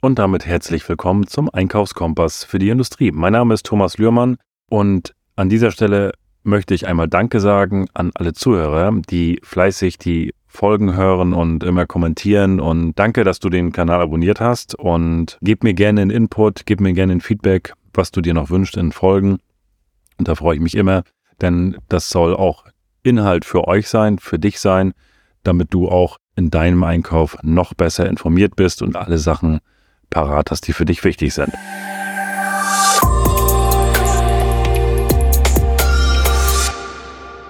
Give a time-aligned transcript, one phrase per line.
[0.00, 3.12] und damit herzlich willkommen zum Einkaufskompass für die Industrie.
[3.12, 4.38] Mein Name ist Thomas Lührmann
[4.70, 10.32] und an dieser Stelle möchte ich einmal Danke sagen an alle Zuhörer, die fleißig die
[10.46, 15.64] Folgen hören und immer kommentieren und danke, dass du den Kanal abonniert hast und gib
[15.64, 18.92] mir gerne einen Input, gib mir gerne ein Feedback, was du dir noch wünschst in
[18.92, 19.38] Folgen
[20.18, 21.02] und da freue ich mich immer,
[21.42, 22.64] denn das soll auch
[23.02, 24.92] Inhalt für euch sein, für dich sein,
[25.42, 29.60] damit du auch in deinem Einkauf noch besser informiert bist und alle Sachen
[30.10, 31.52] parat hast, die für dich wichtig sind.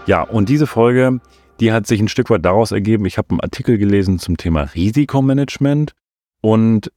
[0.06, 1.20] Ja, und diese Folge,
[1.60, 4.62] die hat sich ein Stück weit daraus ergeben, ich habe einen Artikel gelesen zum Thema
[4.74, 5.92] Risikomanagement
[6.40, 6.90] und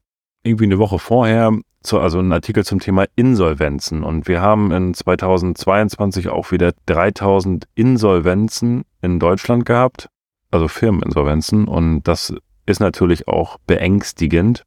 [0.44, 1.52] irgendwie eine Woche vorher,
[1.84, 4.04] zu, also einen Artikel zum Thema Insolvenzen.
[4.04, 10.10] Und wir haben in 2022 auch wieder 3000 Insolvenzen in Deutschland gehabt,
[10.50, 11.68] also Firmeninsolvenzen.
[11.68, 12.34] Und das
[12.66, 14.64] ist natürlich auch beängstigend.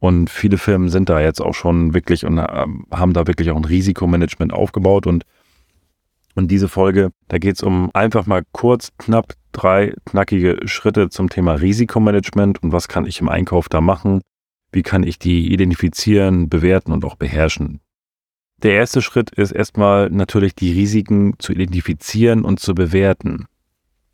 [0.00, 3.56] Und viele Firmen sind da jetzt auch schon wirklich und ähm, haben da wirklich auch
[3.56, 5.06] ein Risikomanagement aufgebaut.
[5.06, 5.24] Und,
[6.34, 11.28] und diese Folge, da geht es um einfach mal kurz, knapp drei knackige Schritte zum
[11.28, 14.22] Thema Risikomanagement und was kann ich im Einkauf da machen?
[14.72, 17.80] Wie kann ich die identifizieren, bewerten und auch beherrschen?
[18.62, 23.46] Der erste Schritt ist erstmal natürlich die Risiken zu identifizieren und zu bewerten.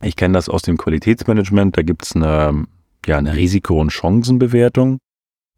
[0.03, 2.67] Ich kenne das aus dem Qualitätsmanagement, da gibt es eine,
[3.05, 4.99] ja, eine Risiko- und Chancenbewertung.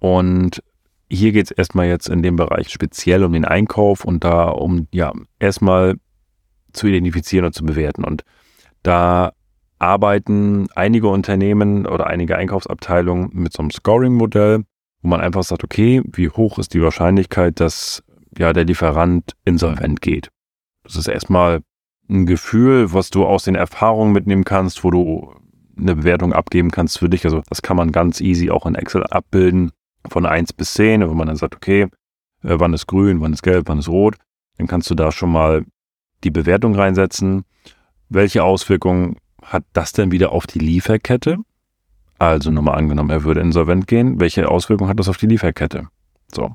[0.00, 0.62] Und
[1.10, 4.88] hier geht es erstmal jetzt in dem Bereich speziell um den Einkauf und da um
[4.92, 5.96] ja erstmal
[6.72, 8.04] zu identifizieren und zu bewerten.
[8.04, 8.24] Und
[8.82, 9.32] da
[9.78, 14.64] arbeiten einige Unternehmen oder einige Einkaufsabteilungen mit so einem Scoring-Modell,
[15.02, 18.02] wo man einfach sagt, okay, wie hoch ist die Wahrscheinlichkeit, dass
[18.36, 20.30] ja der Lieferant insolvent geht.
[20.82, 21.60] Das ist erstmal
[22.10, 25.34] ein Gefühl, was du aus den Erfahrungen mitnehmen kannst, wo du
[25.76, 27.24] eine Bewertung abgeben kannst für dich.
[27.24, 29.72] Also das kann man ganz easy auch in Excel abbilden
[30.08, 31.88] von 1 bis 10, wo man dann sagt, okay,
[32.42, 34.16] äh, wann ist grün, wann ist gelb, wann ist rot,
[34.56, 35.64] dann kannst du da schon mal
[36.24, 37.44] die Bewertung reinsetzen.
[38.08, 41.38] Welche Auswirkungen hat das denn wieder auf die Lieferkette?
[42.18, 44.18] Also nochmal angenommen, er würde insolvent gehen.
[44.20, 45.88] Welche Auswirkungen hat das auf die Lieferkette?
[46.32, 46.54] So.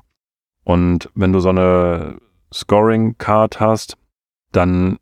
[0.64, 2.18] Und wenn du so eine
[2.52, 3.96] Scoring-Card hast,
[4.52, 4.98] dann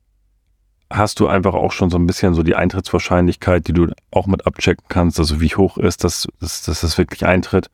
[0.91, 4.47] hast du einfach auch schon so ein bisschen so die Eintrittswahrscheinlichkeit, die du auch mit
[4.47, 7.71] abchecken kannst, also wie hoch ist das, dass, dass das wirklich eintritt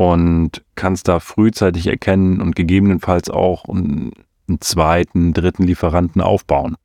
[0.00, 4.12] und kannst da frühzeitig erkennen und gegebenenfalls auch einen,
[4.60, 6.76] zweiten, dritten Lieferanten aufbauen.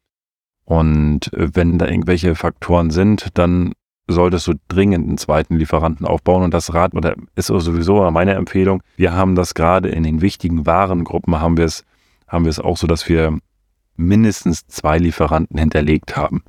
[0.65, 3.71] Und wenn da irgendwelche Faktoren sind, dann
[4.09, 8.83] solltest du dringend einen zweiten Lieferanten aufbauen und das Rat oder ist sowieso meine Empfehlung.
[8.97, 11.85] Wir haben das gerade in den wichtigen Warengruppen haben wir es
[12.27, 13.39] haben wir es auch so, dass wir
[13.95, 16.43] mindestens zwei Lieferanten hinterlegt haben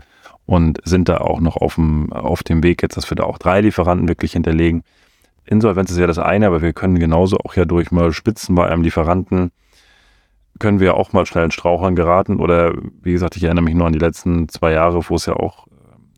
[0.46, 3.38] und sind da auch noch auf dem auf dem Weg jetzt, dass wir da auch
[3.38, 4.82] drei Lieferanten wirklich hinterlegen.
[5.46, 8.66] Insolvenz ist ja das eine, aber wir können genauso auch ja durch mal Spitzen bei
[8.66, 9.52] einem Lieferanten,
[10.58, 12.40] können wir auch mal schnell in Strauchern geraten.
[12.40, 15.34] Oder wie gesagt, ich erinnere mich nur an die letzten zwei Jahre, wo es ja
[15.34, 15.70] auch äh,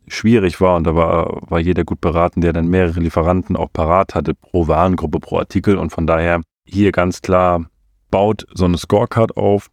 [0.07, 4.15] schwierig war und da war, war jeder gut beraten, der dann mehrere Lieferanten auch parat
[4.15, 5.77] hatte pro Warengruppe, pro Artikel.
[5.77, 7.65] Und von daher hier ganz klar,
[8.11, 9.69] baut so eine Scorecard auf,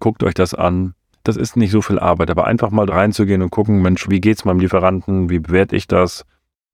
[0.00, 0.94] guckt euch das an.
[1.24, 4.44] Das ist nicht so viel Arbeit, aber einfach mal reinzugehen und gucken, Mensch, wie geht's
[4.44, 5.30] meinem Lieferanten?
[5.30, 6.24] Wie bewerte ich das?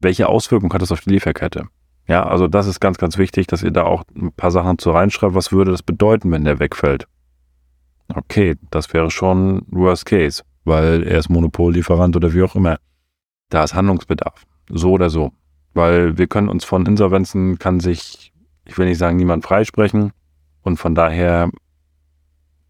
[0.00, 1.68] Welche Auswirkungen hat das auf die Lieferkette?
[2.06, 4.90] Ja, also das ist ganz, ganz wichtig, dass ihr da auch ein paar Sachen zu
[4.90, 5.34] reinschreibt.
[5.34, 7.06] Was würde das bedeuten, wenn der wegfällt?
[8.14, 12.78] Okay, das wäre schon Worst Case, weil er ist Monopollieferant oder wie auch immer.
[13.48, 14.44] Da ist Handlungsbedarf.
[14.68, 15.32] So oder so.
[15.72, 18.32] Weil wir können uns von Insolvenzen, kann sich,
[18.66, 20.12] ich will nicht sagen, niemand freisprechen.
[20.62, 21.50] Und von daher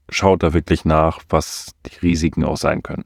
[0.09, 3.05] schaut da wirklich nach, was die Risiken auch sein können.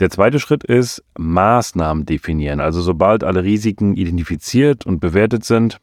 [0.00, 2.60] Der zweite Schritt ist Maßnahmen definieren.
[2.60, 5.78] Also sobald alle Risiken identifiziert und bewertet sind,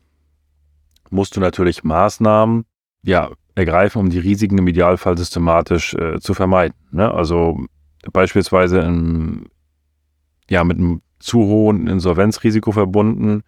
[1.11, 2.65] musst du natürlich Maßnahmen
[3.03, 6.75] ja, ergreifen, um die Risiken im Idealfall systematisch äh, zu vermeiden.
[6.91, 7.11] Ne?
[7.11, 7.59] Also
[8.11, 9.45] beispielsweise in,
[10.49, 13.43] ja, mit einem zu hohen Insolvenzrisiko verbunden,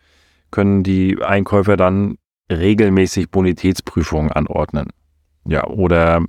[0.52, 2.18] können die Einkäufer dann
[2.52, 4.88] regelmäßig Bonitätsprüfungen anordnen.
[5.46, 6.24] Ja, oder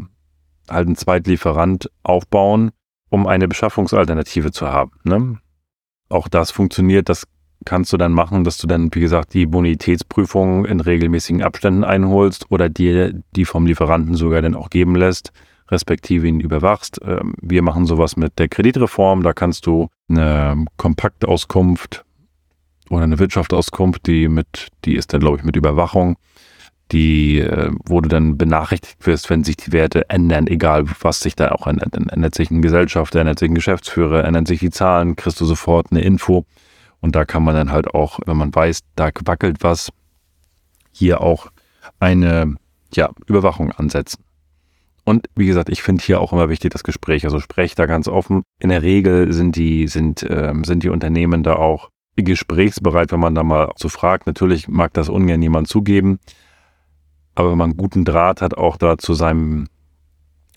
[0.68, 2.70] halt einen Zweitlieferant aufbauen,
[3.10, 4.92] um eine Beschaffungsalternative zu haben.
[5.04, 5.38] Ne?
[6.08, 7.26] Auch das funktioniert, das
[7.64, 12.50] kannst du dann machen, dass du dann, wie gesagt, die Bonitätsprüfung in regelmäßigen Abständen einholst
[12.50, 15.32] oder dir die vom Lieferanten sogar dann auch geben lässt,
[15.68, 17.00] respektive ihn überwachst.
[17.04, 22.04] Ähm, wir machen sowas mit der Kreditreform, da kannst du eine Kompaktauskunft
[22.88, 26.16] oder eine Wirtschaftsauskunft, die mit, die ist dann, glaube ich, mit Überwachung
[26.92, 31.36] die, äh, wo du dann benachrichtigt wirst, wenn sich die Werte ändern, egal was sich
[31.36, 31.94] da auch ändert.
[31.94, 35.44] Dann ändert sich ein Gesellschafter, ändert sich ein Geschäftsführer, ändern sich die Zahlen, kriegst du
[35.44, 36.44] sofort eine Info.
[37.00, 39.90] Und da kann man dann halt auch, wenn man weiß, da wackelt was,
[40.92, 41.50] hier auch
[41.98, 42.56] eine
[42.94, 44.24] ja, Überwachung ansetzen.
[45.04, 47.24] Und wie gesagt, ich finde hier auch immer wichtig das Gespräch.
[47.24, 48.42] Also sprecht da ganz offen.
[48.58, 53.34] In der Regel sind die, sind, ähm, sind die Unternehmen da auch gesprächsbereit, wenn man
[53.34, 54.26] da mal so fragt.
[54.26, 56.18] Natürlich mag das ungern jemand zugeben.
[57.34, 59.68] Aber wenn man einen guten Draht hat, auch da zu seinem,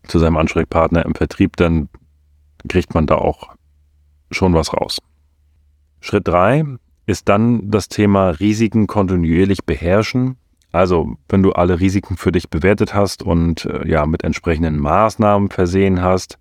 [0.08, 1.90] zu seinem Ansprechpartner im Vertrieb, dann
[2.68, 3.56] kriegt man da auch
[4.32, 5.00] schon was raus.
[6.00, 6.66] Schritt drei
[7.06, 10.38] ist dann das Thema Risiken kontinuierlich beherrschen.
[10.72, 15.50] Also, wenn du alle Risiken für dich bewertet hast und äh, ja mit entsprechenden Maßnahmen
[15.50, 16.40] versehen hast,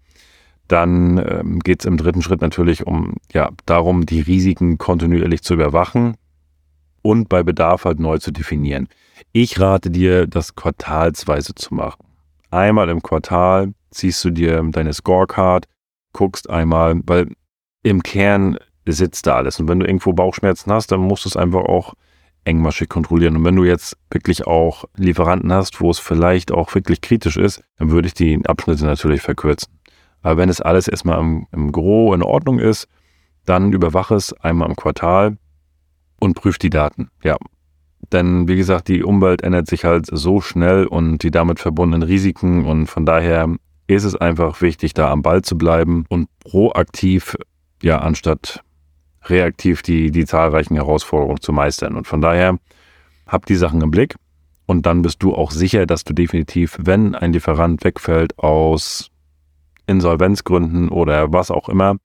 [0.69, 5.55] dann ähm, geht es im dritten Schritt natürlich um ja darum, die Risiken kontinuierlich zu
[5.55, 6.15] überwachen
[7.03, 8.89] und bei Bedarf halt neu zu definieren.
[9.33, 12.05] Ich rate dir, das quartalsweise zu machen.
[12.51, 15.67] Einmal im Quartal ziehst du dir deine Scorecard,
[16.13, 17.29] guckst einmal, weil
[17.83, 19.61] im Kern sitzt da alles.
[19.61, 21.95] Und wenn du irgendwo Bauchschmerzen hast, dann musst du es einfach auch
[22.45, 23.37] engmaschig kontrollieren.
[23.37, 27.63] Und wenn du jetzt wirklich auch Lieferanten hast, wo es vielleicht auch wirklich kritisch ist,
[27.79, 29.73] dann würde ich die Abschnitte natürlich verkürzen.
[30.23, 32.89] Aber wenn es alles erstmal im, im Gro in Ordnung ist,
[33.45, 35.37] dann überwache es einmal im Quartal
[36.23, 37.11] und prüf die Daten.
[37.25, 37.37] Ja.
[38.13, 42.65] Denn wie gesagt, die Umwelt ändert sich halt so schnell und die damit verbundenen Risiken
[42.65, 43.49] und von daher
[43.89, 47.37] ist es einfach wichtig, da am Ball zu bleiben und proaktiv,
[47.83, 48.63] ja, anstatt
[49.25, 51.97] reaktiv die, die zahlreichen Herausforderungen zu meistern.
[51.97, 52.59] Und von daher
[53.27, 54.15] hab die Sachen im Blick
[54.67, 59.11] und dann bist du auch sicher, dass du definitiv, wenn ein Lieferant wegfällt aus
[59.87, 61.97] Insolvenzgründen oder was auch immer,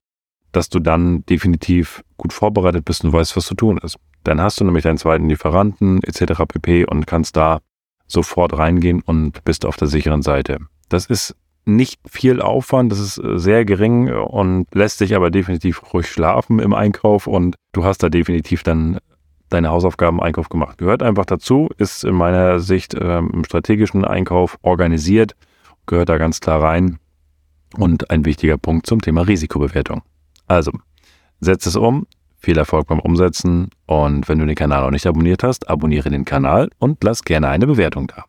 [0.51, 3.97] dass du dann definitiv gut vorbereitet bist und weißt, was zu tun ist.
[4.27, 6.41] Dann hast du nämlich deinen zweiten Lieferanten etc.
[6.45, 6.83] pp.
[6.83, 7.59] und kannst da
[8.07, 10.57] sofort reingehen und bist auf der sicheren Seite.
[10.89, 11.33] Das ist
[11.63, 16.59] nicht viel Aufwand, das ist äh, sehr gering und lässt sich aber definitiv ruhig schlafen
[16.59, 18.97] im Einkauf und du hast da definitiv dann
[19.47, 20.77] deine Hausaufgaben Einkauf gemacht.
[20.77, 25.37] Gehört einfach dazu, ist in meiner Sicht äh, im strategischen Einkauf organisiert,
[25.85, 26.99] gehört da ganz klar rein
[27.77, 30.01] und ein wichtiger Punkt zum Thema Risikobewertung.
[30.47, 30.73] Also,
[31.39, 35.43] setz es um, viel Erfolg beim Umsetzen und wenn du den Kanal noch nicht abonniert
[35.43, 38.25] hast, abonniere den Kanal und lass gerne eine Bewertung da.